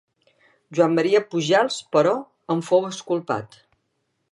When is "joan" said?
0.77-0.95